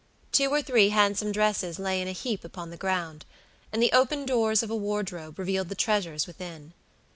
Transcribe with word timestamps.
Two 0.31 0.49
or 0.49 0.63
three 0.63 0.89
handsome 0.89 1.31
dresses 1.31 1.77
lay 1.77 2.01
in 2.01 2.07
a 2.07 2.11
heap 2.11 2.43
upon 2.43 2.71
the 2.71 2.75
ground, 2.75 3.23
and 3.71 3.83
the 3.83 3.91
open 3.91 4.25
doors 4.25 4.63
of 4.63 4.71
a 4.71 4.75
wardrobe 4.75 5.37
revealed 5.37 5.69
the 5.69 5.75
treasures 5.75 6.25
within. 6.25 6.73